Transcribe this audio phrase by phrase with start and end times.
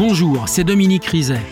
[0.00, 1.42] Bonjour, c'est Dominique Rizet.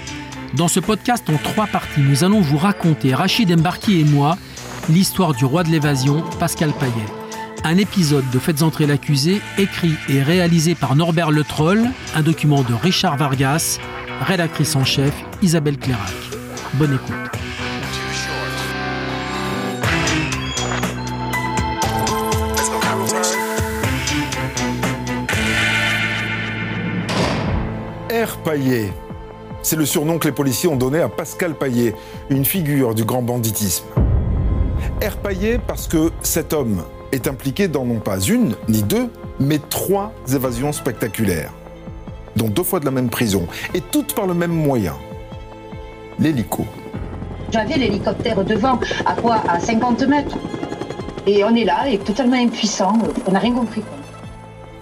[0.55, 4.39] Dans ce podcast en trois parties, nous allons vous raconter, Rachid Embarki et moi,
[4.89, 6.95] l'histoire du roi de l'évasion, Pascal Payet.
[7.63, 12.63] Un épisode de Faites entrer l'accusé, écrit et réalisé par Norbert Le Troll, un document
[12.63, 13.79] de Richard Vargas,
[14.23, 15.13] rédactrice en chef
[15.43, 16.15] Isabelle Clairac.
[16.73, 17.48] Bonne écoute.
[28.49, 28.91] Paillet.
[29.61, 31.95] C'est le surnom que les policiers ont donné à Pascal Paillet,
[32.31, 33.85] une figure du grand banditisme.
[35.07, 35.17] R.
[35.19, 40.15] Paillet parce que cet homme est impliqué dans non pas une ni deux, mais trois
[40.33, 41.53] évasions spectaculaires,
[42.37, 44.95] dont deux fois de la même prison, et toutes par le même moyen,
[46.19, 46.65] l'hélico.
[47.53, 49.43] J'avais l'hélicoptère devant, à quoi?
[49.47, 50.39] À 50 mètres.
[51.27, 52.95] Et on est là, et totalement impuissant,
[53.27, 53.83] on n'a rien compris.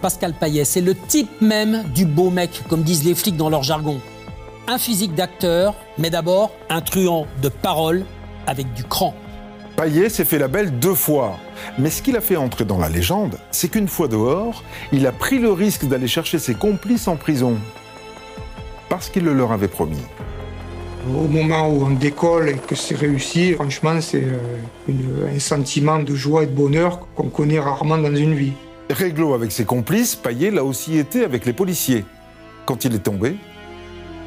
[0.06, 3.64] Pascal Payet, c'est le type même du beau mec, comme disent les flics dans leur
[3.64, 4.00] jargon.
[4.68, 8.04] Un physique d'acteur, mais d'abord un truand de parole
[8.46, 9.16] avec du cran.
[9.76, 11.38] Payet s'est fait la belle deux fois.
[11.76, 14.62] Mais ce qui a fait entrer dans la légende, c'est qu'une fois dehors,
[14.92, 17.56] il a pris le risque d'aller chercher ses complices en prison.
[18.88, 20.04] Parce qu'il le leur avait promis.
[21.12, 26.14] Au moment où on décolle et que c'est réussi, franchement, c'est euh, un sentiment de
[26.14, 28.52] joie et de bonheur qu'on connaît rarement dans une vie.
[28.90, 32.04] Réglo avec ses complices, Payet l'a aussi été avec les policiers.
[32.66, 33.36] Quand il est tombé,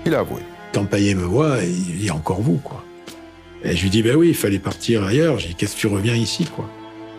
[0.05, 0.41] il a avoué.
[0.73, 2.83] Quand Payet me voit, il dit encore vous, quoi.
[3.63, 5.39] Et je lui dis, ben oui, il fallait partir ailleurs.
[5.39, 6.65] J'ai dit, qu'est-ce que tu reviens ici, quoi?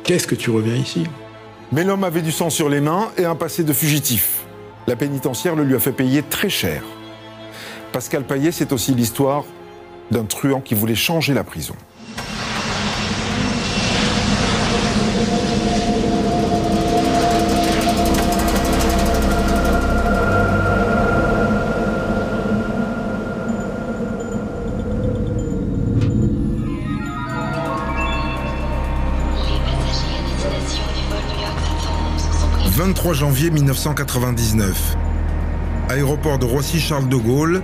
[0.04, 1.04] Qu'est-ce que tu reviens ici?
[1.72, 4.40] Mais l'homme avait du sang sur les mains et un passé de fugitif.
[4.86, 6.82] La pénitentiaire le lui a fait payer très cher.
[7.92, 9.44] Pascal Payet, c'est aussi l'histoire
[10.10, 11.74] d'un truand qui voulait changer la prison.
[33.00, 34.94] «23 janvier 1999.
[35.88, 37.62] Aéroport de Roissy-Charles de Gaulle.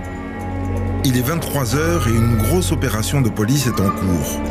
[1.05, 4.41] Il est 23h et une grosse opération de police est en cours.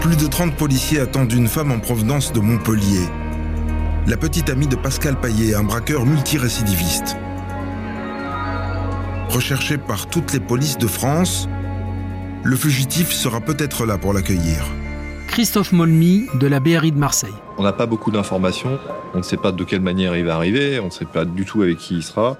[0.00, 3.08] Plus de 30 policiers attendent une femme en provenance de Montpellier.
[4.06, 7.16] La petite amie de Pascal Payet, un braqueur multirécidiviste.
[9.30, 11.48] Recherché par toutes les polices de France,
[12.44, 14.64] le fugitif sera peut-être là pour l'accueillir.
[15.26, 17.34] Christophe Molmy de la BRI de Marseille.
[17.58, 18.78] On n'a pas beaucoup d'informations,
[19.14, 21.44] on ne sait pas de quelle manière il va arriver, on ne sait pas du
[21.44, 22.36] tout avec qui il sera.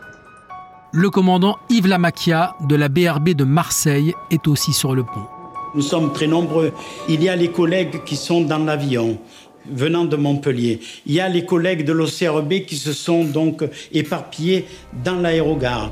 [0.92, 5.26] Le commandant Yves Lamacchia de la BRB de Marseille est aussi sur le pont.
[5.74, 6.72] Nous sommes très nombreux.
[7.08, 9.18] Il y a les collègues qui sont dans l'avion
[9.70, 10.80] venant de Montpellier.
[11.06, 14.66] Il y a les collègues de l'OCRB qui se sont donc éparpillés
[15.04, 15.90] dans l'aérogare.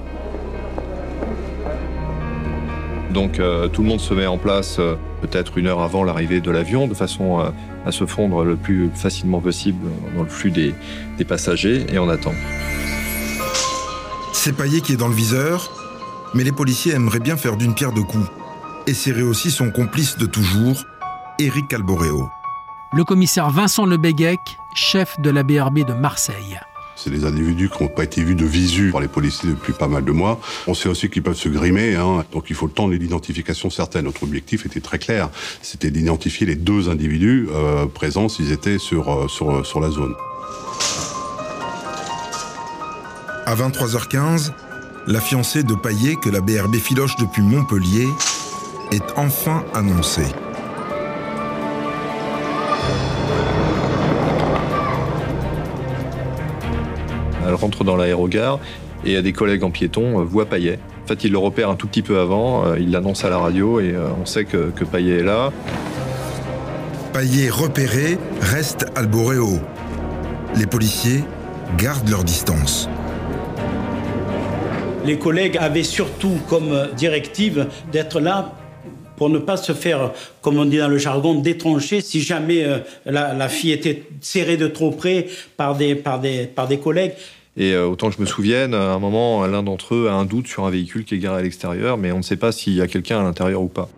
[3.11, 6.41] Donc euh, tout le monde se met en place euh, peut-être une heure avant l'arrivée
[6.41, 10.75] de l'avion, de façon à se fondre le plus facilement possible dans le flux des,
[11.19, 12.35] des passagers, et on attend.
[14.33, 15.71] C'est Payet qui est dans le viseur,
[16.35, 18.29] mais les policiers aimeraient bien faire d'une pierre deux coups.
[18.87, 20.85] Et serrer aussi son complice de toujours,
[21.39, 22.29] Éric Alboréo.
[22.93, 24.39] Le commissaire Vincent Lebéguec,
[24.75, 26.61] chef de la BRB de Marseille.
[26.97, 29.89] C'est des individus qui n'ont pas été vus de visu par les policiers depuis pas
[29.89, 30.41] mal de mois.
[30.67, 33.71] On sait aussi qu'ils peuvent se grimer, hein, donc il faut le temps de l'identification
[33.71, 34.05] certaine.
[34.05, 35.29] Notre objectif était très clair,
[35.63, 40.15] c'était d'identifier les deux individus euh, présents s'ils étaient sur, euh, sur, sur la zone.
[43.47, 44.53] À 23h15,
[45.07, 48.09] la fiancée de Payet que la BRB filoche depuis Montpellier
[48.91, 50.27] est enfin annoncée.
[57.55, 58.59] Elle rentre dans l'aérogare
[59.05, 60.81] et des collègues en piéton euh, voient Payet.
[61.05, 63.39] En fait, il le repère un tout petit peu avant, euh, il l'annonce à la
[63.39, 65.53] radio et euh, on sait que, que Payet est là.
[67.13, 69.61] Payet repéré reste Alboréo.
[70.57, 71.23] Les policiers
[71.79, 72.89] gardent leur distance.
[75.05, 78.53] Les collègues avaient surtout comme directive d'être là
[79.17, 80.13] pour ne pas se faire,
[80.43, 84.57] comme on dit dans le jargon, détrancher si jamais euh, la, la, fille était serrée
[84.57, 87.13] de trop près par des, par des, par des collègues.
[87.57, 90.25] Et euh, autant que je me souvienne, à un moment, l'un d'entre eux a un
[90.25, 92.75] doute sur un véhicule qui est garé à l'extérieur, mais on ne sait pas s'il
[92.75, 93.89] y a quelqu'un à l'intérieur ou pas.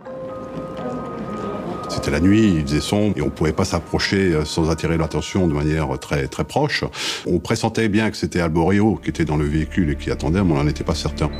[1.88, 5.54] C'était la nuit, il faisait sombre et on pouvait pas s'approcher sans attirer l'attention de
[5.54, 6.84] manière très très proche.
[7.26, 10.52] On pressentait bien que c'était Alboréo qui était dans le véhicule et qui attendait, mais
[10.52, 11.30] on n'en était pas certain.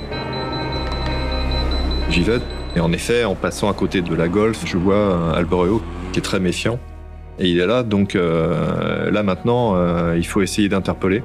[2.08, 2.38] J'y vais.
[2.76, 5.82] Et en effet, en passant à côté de la Golf, je vois Alboréo
[6.12, 6.78] qui est très méfiant.
[7.38, 11.22] Et il est là, donc euh, là maintenant, euh, il faut essayer d'interpeller.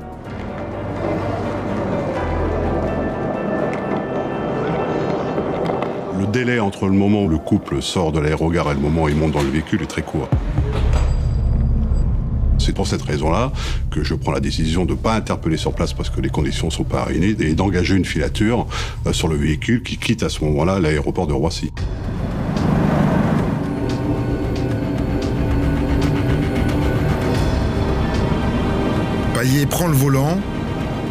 [6.32, 9.16] Délai entre le moment où le couple sort de l'aérogare et le moment où il
[9.16, 10.30] monte dans le véhicule est très court.
[12.58, 13.52] C'est pour cette raison-là
[13.90, 16.68] que je prends la décision de ne pas interpeller sur place parce que les conditions
[16.68, 18.68] ne sont pas réunies et d'engager une filature
[19.06, 21.72] euh, sur le véhicule qui quitte à ce moment-là l'aéroport de Roissy.
[29.34, 30.38] Payet prend le volant,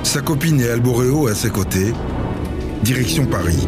[0.03, 1.93] sa copine et Alboréo à ses côtés,
[2.85, 3.67] direction Paris.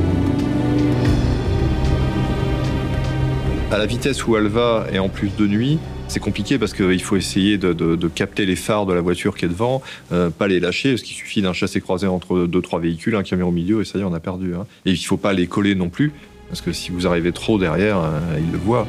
[3.72, 7.02] À la vitesse où elle va et en plus de nuit, c'est compliqué parce qu'il
[7.02, 9.80] faut essayer de, capter les phares de la voiture qui est devant,
[10.12, 13.48] euh, pas les lâcher, parce qu'il suffit d'un chassé-croisé entre deux, trois véhicules, un camion
[13.48, 14.54] au milieu, et ça y est, on a perdu.
[14.54, 14.66] Hein.
[14.84, 16.12] Et il ne faut pas les coller non plus,
[16.50, 18.86] parce que si vous arrivez trop derrière, euh, ils le voient.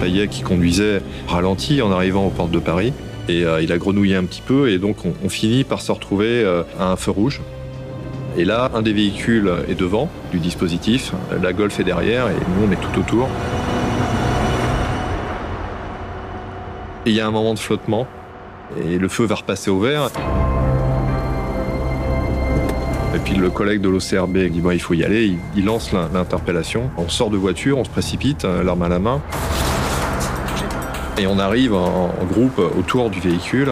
[0.00, 2.94] Payet qui conduisait ralenti en arrivant aux portes de Paris.
[3.40, 6.62] Euh, il a grenouillé un petit peu et donc on, finit par se retrouver euh,
[6.78, 7.40] à un feu rouge.
[8.36, 11.12] Et là, un des véhicules est devant du dispositif,
[11.42, 13.28] la Golf est derrière et nous on est tout autour.
[17.04, 18.06] Et il y a un moment de flottement
[18.80, 20.10] et le feu va repasser au vert.
[23.14, 26.90] Et puis le collègue de l'OCRB dit bon, il faut y aller, il lance l'interpellation.
[26.96, 29.20] On sort de voiture, on se précipite, euh, l'arme à la main.
[31.18, 33.70] Et on arrive en, groupe autour du véhicule.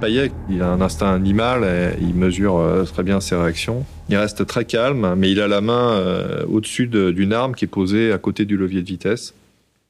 [0.00, 3.84] Payet, il a un instinct animal et il mesure euh, très bien ses réactions.
[4.08, 7.68] Il reste très calme, mais il a la main euh, au-dessus d'une arme qui est
[7.68, 9.34] posée à côté du levier de vitesse.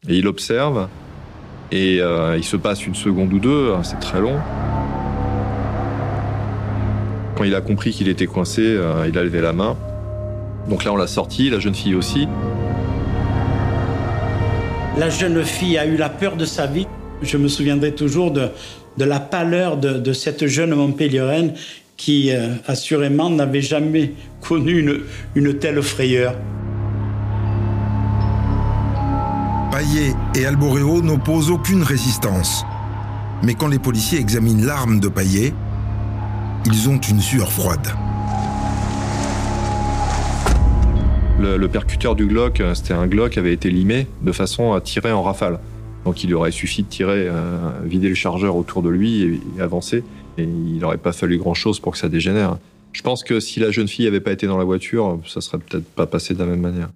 [0.08, 0.88] Et il observe.
[1.70, 4.38] Et euh, il se passe une seconde ou deux, hein, c'est très long.
[7.36, 9.76] Quand il a compris qu'il était coincé, il a levé la main.
[10.68, 12.26] Donc là, on l'a sorti, la jeune fille aussi.
[14.98, 16.88] La jeune fille a eu la peur de sa vie.
[17.22, 18.50] Je me souviendrai toujours de,
[18.98, 21.54] la pâleur de, cette jeune Montpellieraine
[21.96, 25.04] qui, euh, assurément, n'avait jamais connu
[25.36, 26.34] une, telle frayeur.
[29.70, 32.64] Payet et Alboréo n'opposent aucune résistance.
[33.44, 35.54] Mais quand les policiers examinent l'arme de Payet,
[36.66, 37.86] ils ont une sueur froide.
[41.40, 45.12] Le, percuteur du Glock, euh, c'était un Glock avait été limé de façon à tirer
[45.12, 45.60] en rafale.
[46.04, 49.22] Donc il aurait suffi de tirer, euh, vider le chargeur autour de lui
[49.56, 50.02] et, avancer.
[50.36, 52.58] Et il n'aurait pas fallu grand-chose pour que ça dégénère.
[52.92, 55.58] Je pense que si la jeune fille n'avait pas été dans la voiture, ça serait
[55.58, 56.88] peut-être pas passé de la même manière.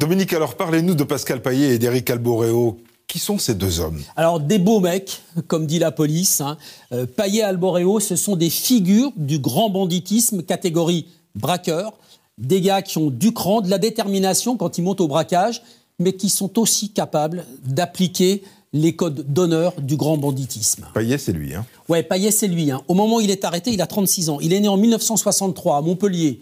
[0.00, 2.78] Dominique, alors parlez-nous de Pascal Payet et d'Éric Alboréo.
[3.14, 6.40] Qui sont ces deux hommes Alors, des beaux mecs, comme dit la police.
[6.40, 6.58] Hein.
[6.90, 11.06] Euh, Payet Alboréo, ce sont des figures du grand banditisme, catégorie
[11.36, 11.92] braqueur.
[12.38, 15.62] Des gars qui ont du cran, de la détermination quand ils montent au braquage,
[16.00, 20.88] mais qui sont aussi capables d'appliquer les codes d'honneur du grand banditisme.
[20.92, 21.54] Payet, c'est lui.
[21.54, 21.64] Hein.
[21.88, 22.72] Ouais, Payet, c'est lui.
[22.72, 22.82] Hein.
[22.88, 24.40] Au moment où il est arrêté, il a 36 ans.
[24.40, 26.40] Il est né en 1963 à Montpellier.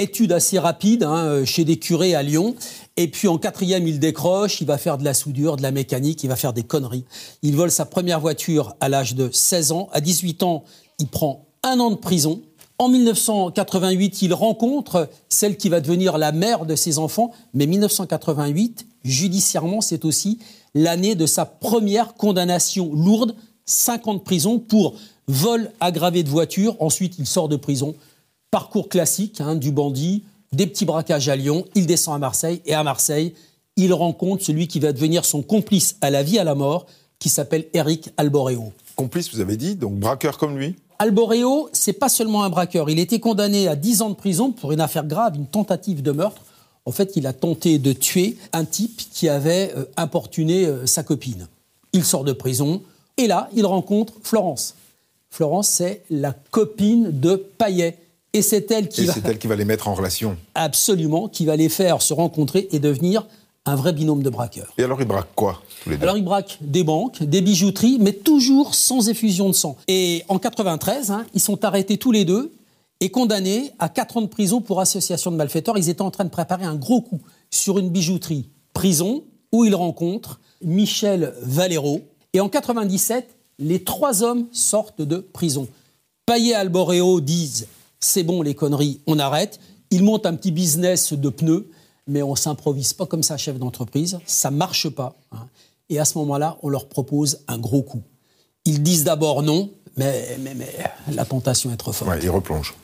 [0.00, 2.54] Étude assez rapide hein, euh, chez des curés à Lyon.
[2.96, 6.24] Et puis en quatrième, il décroche, il va faire de la soudure, de la mécanique,
[6.24, 7.04] il va faire des conneries.
[7.42, 9.90] Il vole sa première voiture à l'âge de 16 ans.
[9.92, 10.64] À 18 ans,
[11.00, 12.40] il prend un an de prison.
[12.78, 17.32] En 1988, il rencontre celle qui va devenir la mère de ses enfants.
[17.52, 20.38] Mais 1988, judiciairement, c'est aussi
[20.74, 23.34] l'année de sa première condamnation lourde,
[23.66, 24.94] 5 ans de prison pour
[25.28, 26.74] vol aggravé de voiture.
[26.80, 27.94] Ensuite, il sort de prison.
[28.50, 32.74] Parcours classique hein, du bandit, des petits braquages à Lyon, il descend à Marseille, et
[32.74, 33.34] à Marseille,
[33.76, 36.86] il rencontre celui qui va devenir son complice à la vie à la mort,
[37.20, 38.72] qui s'appelle Eric Alboréo.
[38.96, 42.90] Complice, vous avez dit, donc braqueur comme lui Alboréo, c'est pas seulement un braqueur.
[42.90, 46.10] Il était condamné à 10 ans de prison pour une affaire grave, une tentative de
[46.10, 46.42] meurtre.
[46.84, 51.02] En fait, il a tenté de tuer un type qui avait euh, importuné euh, sa
[51.02, 51.46] copine.
[51.92, 52.82] Il sort de prison
[53.16, 54.74] et là, il rencontre Florence.
[55.30, 57.96] Florence, c'est la copine de Paillet.
[58.32, 59.12] Et c'est elle qui va...
[59.12, 60.36] c'est elle qui va les mettre en relation.
[60.54, 63.26] Absolument, qui va les faire se rencontrer et devenir
[63.66, 64.72] un vrai binôme de braqueurs.
[64.78, 66.02] Et alors ils braquent quoi tous les deux?
[66.02, 69.76] Alors ils braquent des banques, des bijouteries, mais toujours sans effusion de sang.
[69.88, 72.52] Et en 93, hein, ils sont arrêtés tous les deux
[73.00, 75.76] et condamnés à 4 ans de prison pour association de malfaiteurs.
[75.76, 77.20] Ils étaient en train de préparer un gros coup
[77.50, 82.02] sur une bijouterie prison où ils rencontrent Michel Valero.
[82.32, 85.68] Et en 97, les trois hommes sortent de prison.
[86.26, 87.66] Payet et Alboréo disent
[88.00, 89.60] c'est bon les conneries, on arrête.
[89.90, 91.70] Ils montent un petit business de pneus,
[92.06, 95.14] mais on s'improvise pas comme ça chef d'entreprise, ça marche pas.
[95.32, 95.46] Hein.
[95.90, 98.02] Et à ce moment-là, on leur propose un gros coup.
[98.64, 100.68] Ils disent d'abord non, mais, mais, mais,
[101.12, 102.10] la tentation est trop forte.
[102.10, 102.74] Ouais, ils replongent.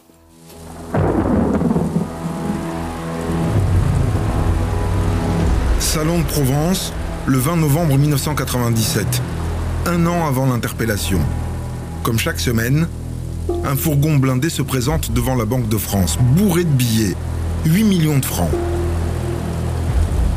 [5.79, 6.93] Salon de Provence,
[7.27, 9.07] le 20 novembre 1997,
[9.87, 11.21] un an avant l'interpellation.
[12.03, 12.89] Comme chaque semaine,
[13.65, 17.15] un fourgon blindé se présente devant la Banque de France, bourré de billets,
[17.65, 18.50] 8 millions de francs.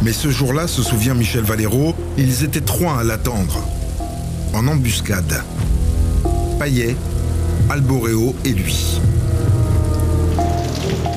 [0.01, 3.59] Mais ce jour-là, se souvient Michel Valero, ils étaient trois à l'attendre,
[4.53, 5.43] en embuscade.
[6.57, 6.95] Payet,
[7.69, 8.99] Alboréo et lui.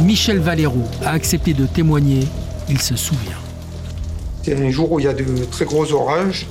[0.03, 2.27] Michel Valero a accepté de témoigner,
[2.69, 3.39] il se souvient.
[4.43, 6.47] C'est un jour où il y a de très gros orages,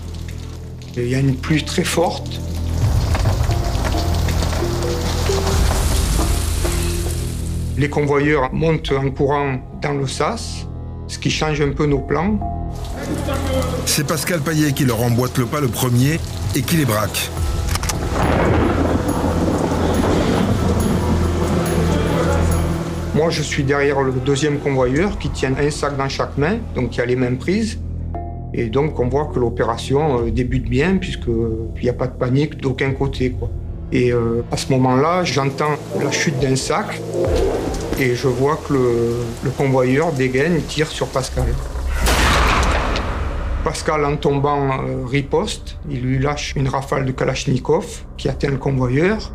[0.95, 2.39] et il y a une pluie très forte.
[7.81, 10.67] Les convoyeurs montent en courant dans le sas,
[11.07, 12.37] ce qui change un peu nos plans.
[13.87, 16.19] C'est Pascal Payet qui leur emboîte le pas le premier
[16.55, 17.31] et qui les braque.
[23.15, 26.91] Moi, je suis derrière le deuxième convoyeur qui tient un sac dans chaque main, donc
[26.91, 27.79] qui a les mêmes prises.
[28.53, 32.61] Et donc, on voit que l'opération euh, débute bien, puisqu'il n'y a pas de panique
[32.61, 33.31] d'aucun côté.
[33.31, 33.49] Quoi.
[33.91, 37.01] Et euh, à ce moment-là, j'entends la chute d'un sac
[38.01, 41.45] et je vois que le, convoyeur dégaine tire sur Pascal.
[43.63, 45.77] Pascal, en tombant, euh, riposte.
[45.87, 47.85] Il lui lâche une rafale de Kalachnikov
[48.17, 49.31] qui atteint le convoyeur.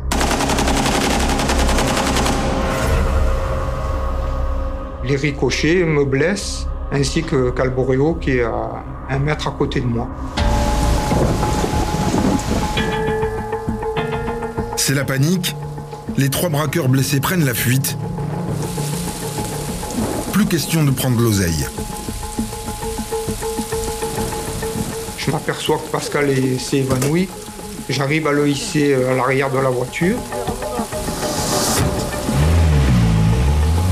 [5.05, 9.85] Les ricochets me blessent, ainsi que Calboréo qui est à un mètre à côté de
[9.85, 10.09] moi.
[14.75, 15.55] C'est la panique.
[16.17, 17.97] Les trois braqueurs blessés prennent la fuite.
[20.45, 21.67] Question de prendre l'oseille.
[25.17, 27.27] Je m'aperçois que Pascal est- s'est évanoui.
[27.89, 30.15] J'arrive à le hisser à l'arrière de la voiture.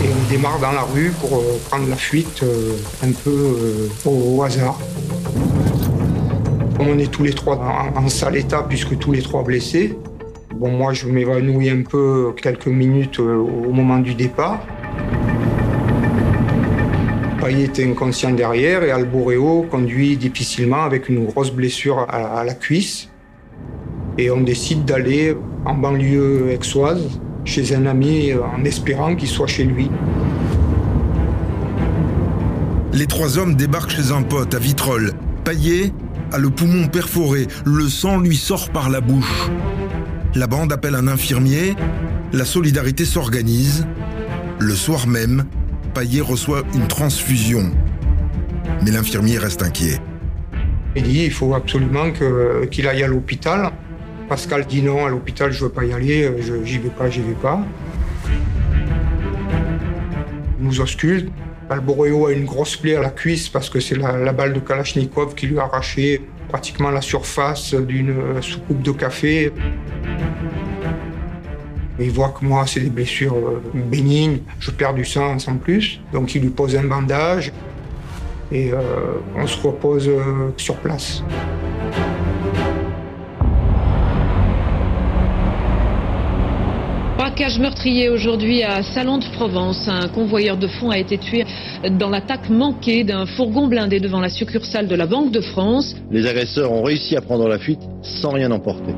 [0.02, 3.90] Et on démarre dans la rue pour euh, prendre la fuite euh, un peu euh,
[4.10, 4.80] au, hasard.
[6.80, 7.60] On est tous les trois
[7.96, 9.98] en, sale état, puisque tous les trois blessés,
[10.56, 14.66] bon, moi je m'évanouis un peu quelques minutes euh, au moment du départ.
[17.46, 23.10] Payet était inconscient derrière et Alboréo conduit difficilement avec une grosse blessure à, la cuisse.
[24.18, 27.08] Et on décide d'aller en banlieue aixoise
[27.44, 29.92] chez un ami en espérant qu'il soit chez lui.
[32.94, 35.12] Les trois hommes débarquent chez un pote à Vitrolles.
[35.44, 35.94] Payet
[36.32, 39.52] a le poumon perforé, le sang lui sort par la bouche.
[40.34, 41.76] La bande appelle un infirmier,
[42.34, 43.86] la solidarité s'organise.
[44.58, 45.44] Le soir même,
[45.96, 47.72] Payet reçoit une transfusion.
[48.84, 50.02] Mais l'infirmier reste inquiet.
[50.94, 52.12] Il dit il faut absolument
[52.70, 53.72] qu'il aille à l'hôpital.
[54.28, 56.30] Pascal dit non, à l'hôpital je veux pas y aller,
[56.66, 57.62] j'y vais pas, j'y vais pas.
[60.60, 61.32] Il nous ausculte.
[61.70, 64.60] Alboréo a une grosse plaie à la cuisse parce que c'est la, la balle de
[64.60, 69.54] Kalachnikov qui lui a arraché pratiquement la surface d'une euh, soucoupe de café.
[72.00, 76.00] Il voit que moi, c'est des blessures euh, bénignes, je perds du sang sans plus.
[76.12, 77.54] Donc il lui pose un bandage
[78.52, 78.80] et euh,
[79.36, 81.24] on se repose euh, sur place.
[87.18, 89.88] Braquage meurtrier aujourd'hui à Salon de Provence.
[89.88, 91.46] Un convoyeur de fonds a été tué
[91.92, 95.96] dans l'attaque manquée d'un fourgon blindé devant la succursale de la Banque de France.
[96.12, 98.94] Les agresseurs ont réussi à prendre la fuite sans rien emporter.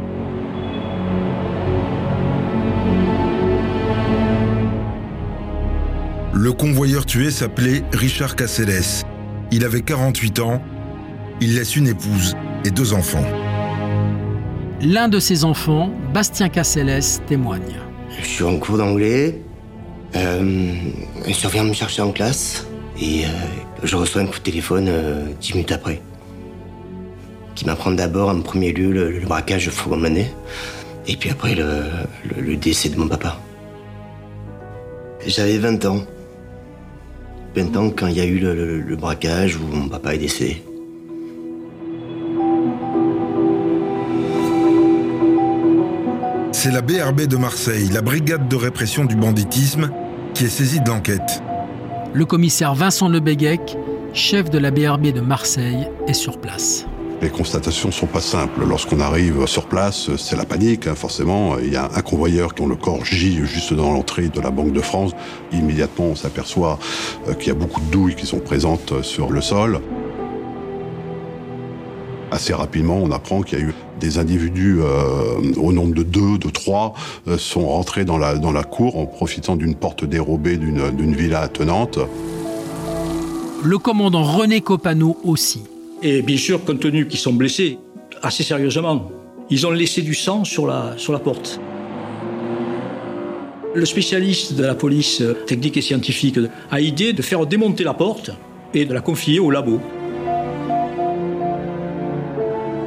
[6.40, 9.04] Le convoyeur tué s'appelait Richard Caceres.
[9.52, 10.62] Il avait 48 ans.
[11.42, 13.26] Il laisse une épouse et deux enfants.
[14.82, 17.80] L'un de ses enfants, Bastien Casselles, témoigne.
[18.22, 19.42] Je suis en cours d'anglais.
[20.16, 20.74] Euh,
[21.28, 22.68] un surveillant me chercher en classe.
[23.02, 23.30] Et euh,
[23.84, 26.02] je reçois un coup de téléphone euh, dix minutes après.
[27.56, 30.28] Qui m'apprend d'abord en premier lieu le, le braquage de blindé.
[31.08, 31.82] Et puis après le,
[32.36, 33.40] le- le décès de mon papa.
[35.26, 36.02] J'avais 20 ans.
[37.58, 40.20] 20 ans quand il y a eu le, le- le braquage où mon papa est
[40.20, 40.62] décédé.
[46.52, 49.92] C'est la BRB de Marseille, la brigade de répression du banditisme,
[50.34, 51.42] qui est saisie de l'enquête.
[52.14, 53.78] Le commissaire Vincent Lebéguec,
[54.14, 56.86] chef de la BRB de Marseille, est sur place.
[57.20, 58.64] Les constatations sont pas simples.
[58.68, 61.58] Lorsqu'on arrive sur place, c'est la panique, hein, forcément.
[61.58, 64.72] Il y a un convoyeur dont le corps gît juste dans l'entrée de la Banque
[64.72, 65.14] de France.
[65.52, 66.78] Immédiatement, on s'aperçoit
[67.28, 69.82] euh, qu'il y a beaucoup de douilles qui sont présentes sur le sol.
[72.30, 76.38] Assez rapidement, on apprend qu'il y a eu des individus euh, au nombre de deux,
[76.38, 76.94] de trois,
[77.28, 81.16] euh, sont rentrés dans la, dans la cour en profitant d'une porte dérobée d'une d'une
[81.16, 81.98] villa attenante.
[83.64, 85.64] Le commandant René Copano aussi.
[86.04, 87.80] Et bien sûr, compte tenu qu'ils sont blessés,
[88.22, 89.12] assez sérieusement,
[89.50, 91.60] ils ont laissé du sang sur la, sur la porte.
[93.74, 96.38] Le spécialiste de la police technique et scientifique
[96.70, 98.32] a idée de faire démonter la porte
[98.74, 99.80] et de la confier au labo.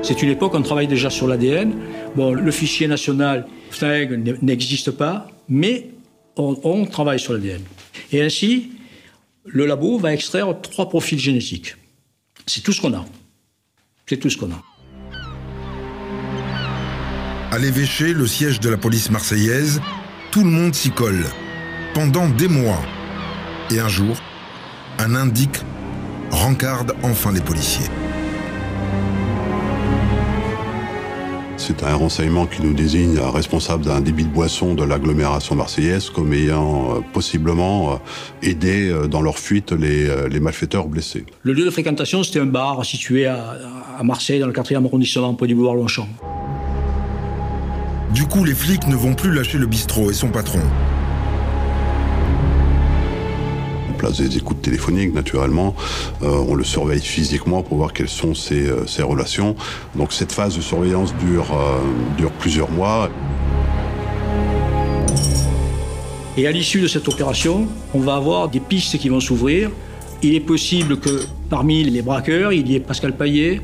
[0.02, 1.74] C'est une époque on travaille déjà sur l'ADN.
[2.16, 5.88] Bon, le fichier national FNAG n'existe pas, mais
[6.36, 7.60] on travaille sur l'ADN.
[8.12, 8.70] Et ainsi,
[9.44, 11.76] le labo va extraire trois profils génétiques.
[12.52, 13.04] C'est tout ce qu'on a.
[14.08, 14.60] C'est tout ce qu'on a.
[17.52, 19.80] À l'évêché, le siège de la police marseillaise,
[20.32, 21.24] tout le monde s'y colle.
[21.94, 22.82] Pendant des mois.
[23.70, 24.16] Et un jour,
[24.98, 25.60] un indique
[26.32, 27.86] rencarde enfin les policiers.
[31.60, 36.08] C'est un renseignement qui nous désigne un responsable d'un débit de boisson de l'agglomération marseillaise
[36.08, 37.96] comme ayant euh, possiblement euh,
[38.42, 41.26] aidé euh, dans leur fuite les, les, malfaiteurs blessés.
[41.42, 43.58] Le lieu de fréquentation, c'était un bar situé à,
[43.98, 46.08] à Marseille, dans le 4e arrondissement, près du boulevard Longchamp.
[48.14, 50.60] Du coup, les flics ne vont plus lâcher le bistrot et son patron.
[54.00, 55.76] Place des écoutes téléphoniques, naturellement.
[56.22, 59.54] Euh, on le surveille physiquement pour voir quelles sont ses, euh, relations.
[59.94, 61.78] Donc cette phase de surveillance dure, euh,
[62.16, 63.10] dure plusieurs mois.
[66.38, 69.70] Et à l'issue de cette opération, on va avoir des pistes qui vont s'ouvrir.
[70.22, 73.60] Il est possible que parmi les braqueurs, il y ait Pascal Paillet,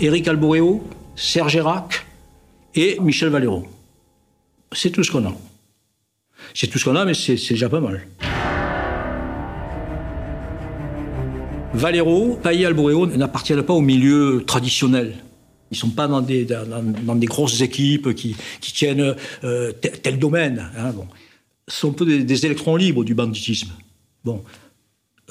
[0.00, 0.82] Éric Alboréo,
[1.14, 2.06] Serge Erac
[2.74, 3.64] et Michel Valero.
[4.72, 5.32] C'est tout ce qu'on a.
[6.54, 8.04] C'est tout ce qu'on a, mais c'est déjà pas mal.
[11.76, 15.14] Valero, Paillet, Alboréo n'appartiennent pas au milieu traditionnel.
[15.70, 16.64] Ils ne sont pas dans des, dans,
[17.04, 20.70] dans des, grosses équipes qui, qui tiennent euh, tel domaine.
[20.76, 21.06] Hein, bon.
[21.68, 23.70] Ce sont un peu des, des, électrons libres du banditisme.
[24.24, 24.42] Bon,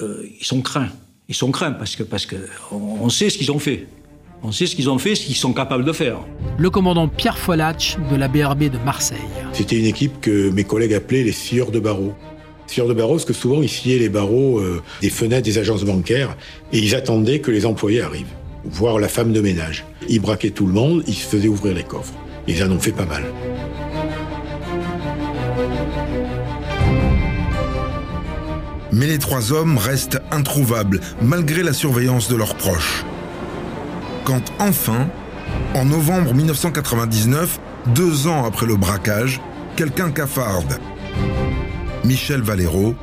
[0.00, 0.90] euh, ils sont craints.
[1.28, 2.36] Ils sont craints parce que parce que
[2.70, 3.86] on, on sait ce qu'ils ont fait.
[4.42, 6.18] On sait ce qu'ils ont fait, ce qu'ils sont capables de faire.
[6.58, 9.18] Le commandant Pierre Follatch de la BRB de Marseille.
[9.52, 12.14] C'était une équipe que mes collègues appelaient les scieurs de barreaux.
[12.66, 16.36] Scieurs de parce que souvent ils sciaient les barreaux euh, des fenêtres des agences bancaires
[16.72, 18.32] et ils attendaient que les employés arrivent,
[18.64, 19.84] voire la femme de ménage.
[20.08, 22.14] Ils braquaient tout le monde, ils se faisaient ouvrir les coffres.
[22.48, 23.24] Ils en ont fait pas mal.
[28.92, 33.04] Mais les trois hommes restent introuvables malgré la surveillance de leurs proches.
[34.24, 35.08] Quand enfin,
[35.74, 37.60] en novembre 1999,
[37.94, 39.40] deux ans après le braquage,
[39.76, 40.78] quelqu'un cafarde.
[42.06, 42.94] Michel Valero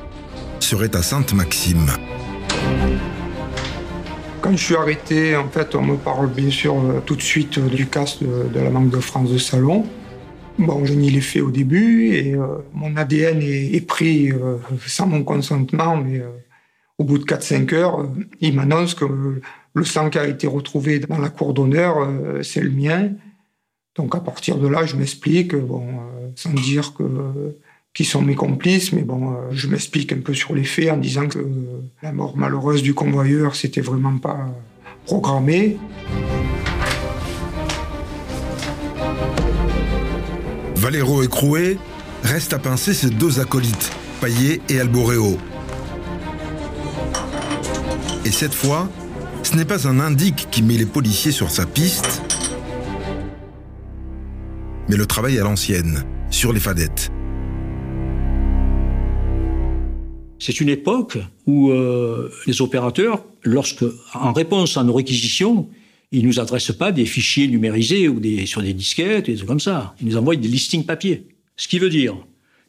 [0.62, 1.88] serait à Sainte-Maxime.
[4.40, 7.88] Quand je suis arrêté, en fait, on me parle bien sûr tout de suite du
[7.88, 9.86] casse de, la Banque de France de Salon.
[10.58, 14.56] Bon, je n'y l'ai fait au début et euh, mon ADN est, pris euh,
[14.88, 16.30] sans mon consentement, mais euh,
[16.98, 19.06] au bout de 4-5 heures, il m'annonce que
[19.74, 22.08] le sang qui a été retrouvé dans la cour d'honneur,
[22.42, 23.10] c'est le mien.
[23.96, 25.88] Donc à partir de là, je m'explique, bon,
[26.36, 27.58] sans dire que
[27.94, 31.28] qui sont mes complices, mais bon, je m'explique un peu sur les faits en disant
[31.28, 31.40] que
[32.02, 34.50] la mort malheureuse du convoyeur, c'était vraiment pas
[35.06, 35.78] programmé.
[40.76, 41.78] Valero écroué,
[42.24, 45.38] reste à pincer ses deux acolytes, Paillet et Alboréo.
[48.26, 48.90] Et cette fois,
[49.44, 52.22] ce n'est pas un indique qui met les policiers sur sa piste,
[54.90, 57.12] mais le travail à l'ancienne, sur les fadettes.
[60.46, 65.70] C'est une époque où euh, les opérateurs, lorsque, en réponse à nos réquisitions,
[66.12, 69.62] ils ne nous adressent pas des fichiers numérisés ou sur des disquettes, des trucs comme
[69.62, 69.96] ça.
[70.02, 71.28] Ils nous envoient des listings papier.
[71.56, 72.18] Ce qui veut dire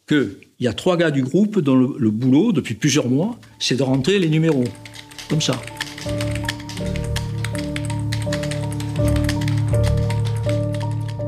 [0.07, 3.75] qu'il y a trois gars du groupe dont le, le boulot, depuis plusieurs mois, c'est
[3.75, 4.63] de rentrer les numéros.
[5.29, 5.61] Comme ça.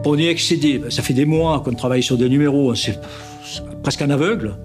[0.04, 0.80] On est excédé.
[0.90, 2.72] Ça fait des mois qu'on travaille sur des numéros.
[2.76, 3.00] C'est
[3.82, 4.56] presque un aveugle.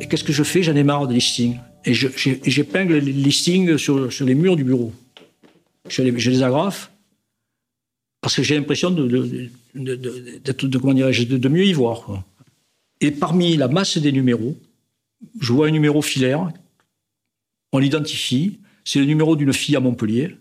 [0.00, 0.62] Et qu'est-ce que je fais?
[0.62, 1.58] J'en ai marre des listings.
[1.84, 4.92] Et j'épingle les listings sur, les murs du bureau.
[5.88, 6.90] Je les, agrafe
[8.20, 9.06] parce que j'ai l'impression de,
[9.74, 12.22] de, mieux y voir.
[13.00, 14.56] Et parmi la masse des numéros,
[15.40, 16.50] je vois un numéro filaire,
[17.72, 20.36] on l'identifie, c'est le numéro d'une fille à Montpellier,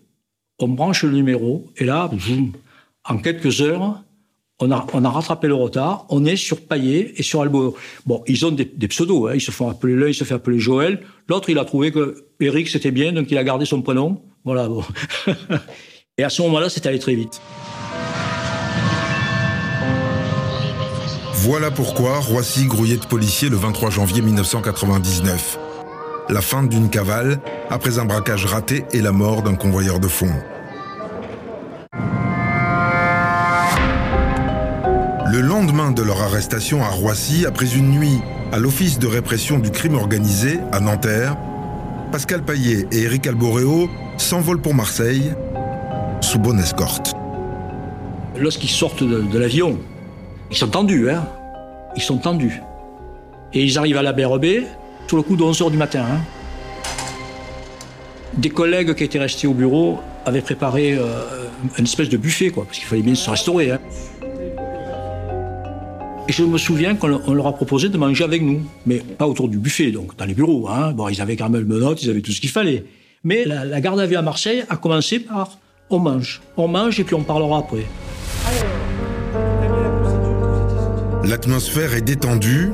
[0.59, 2.51] on branche le numéro, et là, boum,
[3.05, 4.03] en quelques heures,
[4.59, 7.75] on a, rattrapé le retard, on est sur Paillet et sur Albo.
[8.05, 10.33] Bon, ils ont des, des pseudos, hein, ils se font appeler l'un, il se fait
[10.33, 13.81] appeler Joël, l'autre, il a trouvé que Eric c'était bien, donc il a gardé son
[13.81, 14.83] prénom, voilà, bon.
[16.17, 17.41] et à ce moment-là, c'est allé très vite.
[21.33, 25.57] Voilà pourquoi Roissy grouillait de policiers le 23 janvier 1999.
[26.27, 30.35] la fin d'une cavale après un braquage raté et la mort d'un convoyeur de fonds.
[35.31, 38.17] Le lendemain de leur arrestation à Roissy, après une nuit
[38.51, 41.37] à l'Office de répression du crime organisé à Nanterre,
[42.11, 45.31] Pascal Paillet et Éric Alboréo s'envolent pour Marseille
[46.21, 47.13] sous bonne escorte.
[48.39, 49.77] Lorsqu'ils sortent de, l'avion,
[50.49, 51.27] ils sont tendus, hein
[51.95, 52.59] Ils sont tendus.
[53.53, 54.45] Et ils arrivent à la BRB
[55.07, 56.05] sur le coup de 11h du matin.
[56.11, 56.21] Hein.
[58.33, 62.65] Des collègues qui étaient restés au bureau avaient préparé euh, une espèce de buffet, quoi,
[62.65, 63.69] parce qu'il fallait bien se restaurer.
[63.69, 63.79] Hein.
[66.29, 69.49] Et je me souviens qu'on leur a proposé de manger avec nous, mais pas autour
[69.49, 70.67] du buffet, donc dans les bureaux.
[70.69, 70.91] Hein.
[70.91, 72.85] Bon, ils avaient quand même le menottes, ils avaient tout ce qu'il fallait.
[73.23, 75.57] Mais la, garde à vue à Marseille a commencé par
[75.89, 77.83] on mange, on mange et puis on parlera après.
[81.25, 82.73] L'atmosphère est détendue,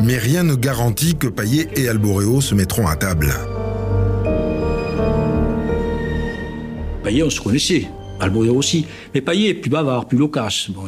[0.00, 3.34] mais rien ne garantit que Payet et Alboréo se mettront à table.
[7.02, 7.88] Payet, on se connaissait.
[8.24, 8.86] Alboréo aussi.
[9.14, 10.86] Mais Payet est plus bavard, plus loquace, bon,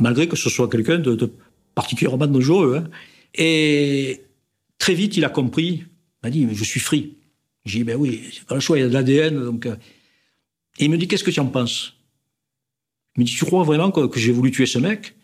[0.00, 1.30] malgré que ce soit quelqu'un de,
[1.74, 2.82] particulièrement dangereux.
[2.84, 2.90] Hein.
[3.34, 4.22] Et
[4.78, 5.84] très vite, il a compris.
[5.84, 5.86] Il
[6.22, 7.16] m'a dit, je suis free.
[7.64, 9.44] J'ai dit, ben oui, c'est pas le choix, il y a de l'ADN.
[9.44, 9.76] Donc, euh.
[10.78, 11.94] Et il me dit, qu'est-ce que tu en penses?
[13.16, 15.14] Il me dit, tu crois vraiment que, j'ai voulu tuer ce mec?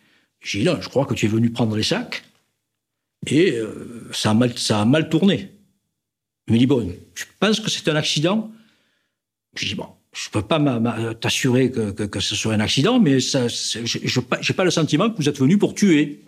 [0.41, 2.25] J'ai dit, non, je crois que tu es venu prendre les sacs.
[3.27, 5.53] Et euh, ça, a mal, ça a mal tourné.
[6.47, 8.51] Il me dit, bon, tu penses que c'est un accident?
[9.55, 10.61] J'ai dit, bon, je peux pas
[11.21, 15.29] t'assurer que, que, ce soit un accident, mais je n'ai pas le sentiment que vous
[15.29, 16.21] êtes venu pour tuer.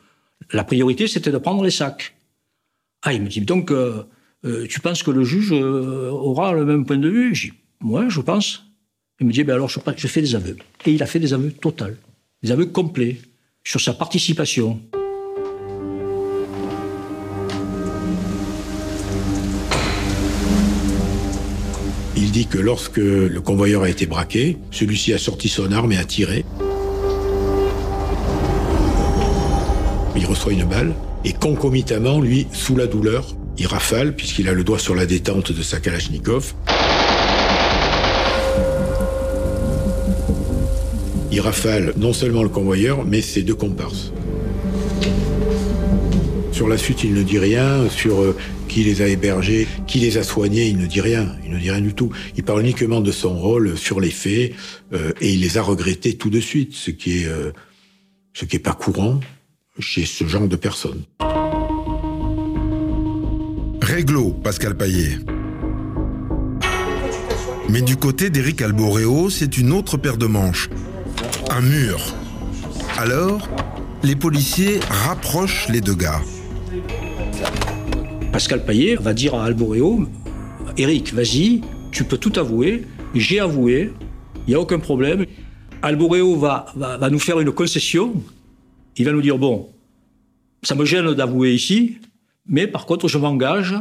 [0.53, 2.15] La priorité, c'était de prendre les sacs.
[3.03, 4.05] Ah, il me dit, donc, euh,
[4.45, 7.35] euh, tu penses que le juge euh, aura le même point de vue?
[7.35, 8.65] J'ai dit, ouais, je pense.
[9.21, 10.57] Il me dit, ben alors, je, je fais des aveux.
[10.87, 11.97] Et il a fait des aveux total,
[12.43, 13.21] des aveux complets
[13.65, 14.81] sur sa participation.
[22.33, 26.05] Dit que lorsque le convoyeur a été braqué, celui-ci a sorti son arme et a
[26.05, 26.47] tiré.
[30.17, 30.95] Il reçoit une balle
[31.27, 35.53] et concomitamment, lui, sous la douleur, il rafale puisqu'il a le doigt sur la détente
[35.53, 36.55] de sa Kalachnikov.
[41.31, 44.11] Il rafale non seulement le convoyeur, mais ses deux comparses.
[46.63, 47.89] Sur la suite, il ne dit rien.
[47.89, 48.37] Sur euh,
[48.69, 51.69] qui les a hébergés, qui les a soignés, il ne dit rien, il ne dit
[51.73, 52.13] rien du tout.
[52.37, 54.53] Il parle uniquement de son rôle sur les faits
[54.93, 57.51] euh, et il les a regrettés tout de suite, ce qui est euh,
[58.33, 59.19] ce qui est pas courant
[59.81, 61.03] chez ce genre de personnes.
[63.81, 65.19] Réglo, Pascal Paillet.
[67.71, 70.71] Mais du côté d'Éric Alboréo, c'est une autre paire de manches.
[71.51, 71.99] Un mur.
[72.99, 73.49] Alors,
[74.05, 76.23] les policiers rapprochent les deux gars.
[78.33, 80.09] Pascal Payet va dire à Alboréo
[80.79, 83.93] Eric, vas-y, tu peux tout avouer, j'ai avoué,
[84.47, 85.27] il n'y a aucun problème.
[85.83, 86.65] Alboréo va,
[87.11, 88.23] nous faire une concession.
[88.97, 89.69] Il va nous dire Bon,
[90.63, 91.99] ça me gêne d'avouer ici,
[92.47, 93.75] mais par contre, je m'engage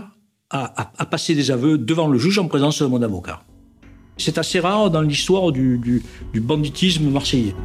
[0.49, 3.43] à, passer des aveux devant le juge en présence de mon avocat.
[4.17, 7.55] C'est assez rare dans l'histoire du, du banditisme marseillais.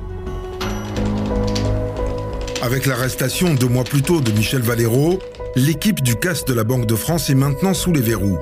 [2.62, 5.18] Avec l'arrestation deux mois plus tôt de Michel Valero,
[5.56, 8.38] l'équipe du CAS de la Banque de France est maintenant sous les verrous.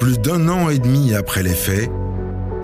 [0.00, 1.90] Plus d'un an et demi après les faits,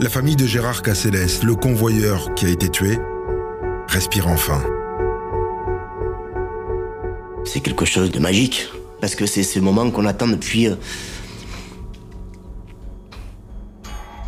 [0.00, 2.98] la famille de Gérard Caceres, le convoyeur qui a été tué,
[3.88, 4.62] respire enfin.
[7.44, 8.68] C'est quelque chose de magique,
[9.02, 10.68] parce que c'est ce moment qu'on attend depuis...
[10.68, 10.74] Euh,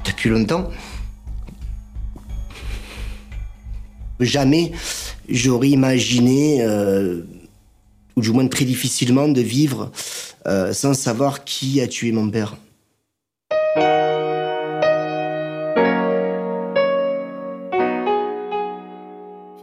[0.05, 0.69] depuis longtemps.
[4.21, 4.73] Jamais
[5.31, 6.59] j'aurais imaginé...
[6.61, 7.23] Euh,
[8.17, 9.91] ou du moins très difficilement, de vivre
[10.47, 12.57] euh, sans savoir qui a tué mon père.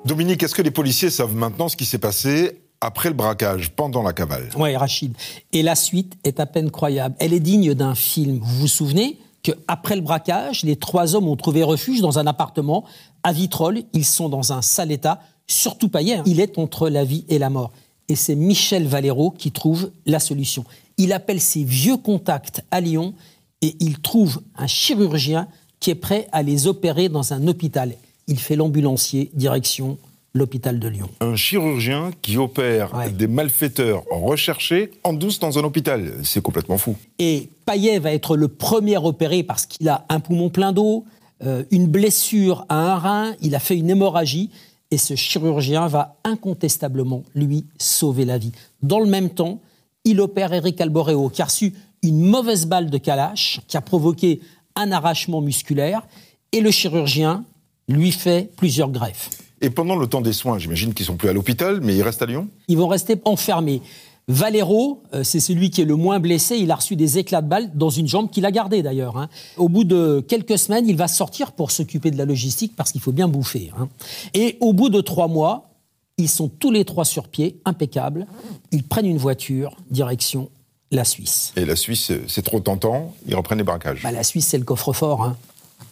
[0.05, 4.03] Dominique, est-ce que les policiers savent maintenant ce qui s'est passé après le braquage, pendant
[4.03, 4.49] la cavale?
[4.55, 5.13] Oui, Rachid.
[5.51, 7.15] Et la suite est à peine croyable.
[7.19, 8.39] Elle est digne d'un film.
[8.41, 12.85] Vous vous souvenez qu'après le braquage, les trois hommes ont trouvé refuge dans un appartement
[13.23, 13.83] à Vitrolles.
[13.93, 16.23] Ils sont dans un sale état, surtout païen.
[16.25, 17.71] Il est entre la vie et la mort
[18.09, 20.63] et c'est Michel Valero qui trouve la solution.
[20.97, 23.13] Il appelle ses vieux contacts à Lyon
[23.61, 25.47] et il trouve un chirurgien
[25.79, 27.93] qui est prêt à les opérer dans un hôpital.
[28.27, 29.97] Il fait l'ambulancier, direction
[30.33, 31.09] l'hôpital de Lyon.
[31.19, 36.13] Un chirurgien qui opère des malfaiteurs recherchés en douce dans un hôpital.
[36.23, 36.95] C'est complètement fou.
[37.19, 41.05] Et Payet va être le premier opéré parce qu'il a un poumon plein d'eau,
[41.43, 44.49] euh, une blessure à un rein, il a fait une hémorragie
[44.91, 48.51] et ce chirurgien va incontestablement lui sauver la vie.
[48.81, 49.61] Dans le même temps,
[50.03, 51.73] il opère Eric Alboréo, qui a reçu
[52.03, 54.39] une mauvaise balle de calache, qui a provoqué
[54.75, 56.07] un arrachement musculaire,
[56.51, 57.43] et le chirurgien
[57.89, 59.29] lui fait plusieurs greffes.
[59.59, 62.21] Et pendant le temps des soins, j'imagine qu'ils sont plus à l'hôpital, mais ils restent
[62.21, 62.47] à Lyon?
[62.67, 63.81] Ils vont rester enfermés.
[64.29, 66.57] Valero, euh, c'est celui qui est le moins blessé.
[66.57, 69.17] Il a reçu des éclats de balles dans une jambe qu'il a gardée d'ailleurs.
[69.17, 69.29] hein.
[69.55, 72.99] Au bout de quelques semaines, il va sortir pour s'occuper de la logistique parce qu'il
[73.01, 73.71] faut bien bouffer.
[73.79, 73.87] hein.
[74.33, 75.69] Et au bout de trois mois,
[76.17, 78.27] ils sont tous les trois sur pied, impeccables.
[78.71, 80.49] Ils prennent une voiture, direction
[80.91, 81.53] la Suisse.
[81.55, 84.01] Et la Suisse, c'est trop tentant, ils reprennent les braquages.
[84.03, 85.23] Bah, la Suisse, c'est le coffre-fort.
[85.23, 85.37] hein.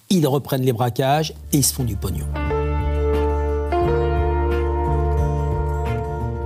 [0.10, 2.26] Ils reprennent les braquages et ils se font du pognon.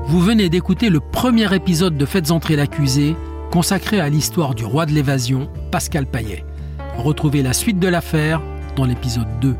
[0.09, 3.15] Vous venez d'écouter le premier épisode de Faites entrer l'accusé,
[3.51, 6.43] consacré à l'histoire du roi de l'évasion, Pascal Payet.
[6.97, 8.41] Retrouvez la suite de l'affaire
[8.75, 9.55] dans l'épisode 2.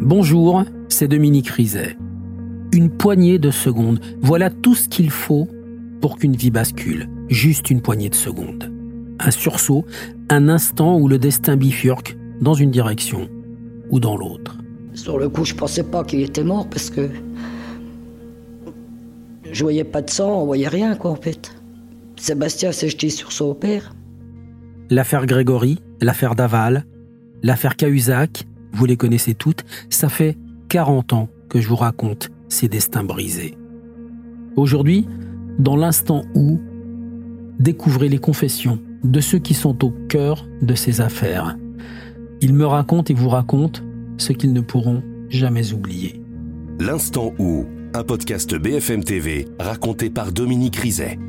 [0.00, 1.96] Bonjour, c'est Dominique Rizet.
[2.72, 5.48] Une poignée de secondes, voilà tout ce qu'il faut
[6.00, 7.08] pour qu'une vie bascule.
[7.28, 8.72] Juste une poignée de secondes.
[9.18, 9.84] Un sursaut,
[10.30, 13.28] un instant où le destin bifurque dans une direction
[13.90, 14.58] ou dans l'autre.
[14.92, 17.10] Sur le coup, je pensais pas qu'il était mort parce que
[19.50, 21.56] je voyais pas de sang, on voyait rien quoi en fait.
[22.14, 23.96] Sébastien s'est jeté sur son père.
[24.90, 26.86] L'affaire Grégory, l'affaire Daval,
[27.42, 30.36] l'affaire Cahuzac, vous les connaissez toutes, ça fait
[30.74, 33.56] 40 ans que je vous raconte ces destins brisés.
[34.56, 35.06] Aujourd'hui,
[35.56, 36.60] dans l'instant où,
[37.60, 41.56] découvrez les confessions de ceux qui sont au cœur de ces affaires.
[42.40, 43.82] Ils me racontent et vous racontent
[44.18, 46.20] ce qu'ils ne pourront jamais oublier.
[46.80, 51.20] L'instant où, un podcast BFM TV raconté par Dominique Rizet.